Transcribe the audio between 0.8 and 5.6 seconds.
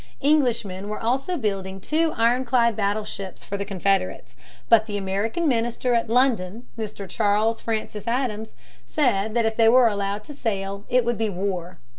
were also building two ironclad battleships for the Confederates. But the American